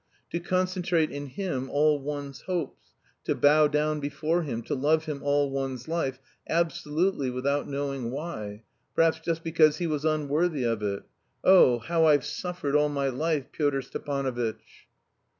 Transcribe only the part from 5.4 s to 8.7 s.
one's life, absolutely without knowing why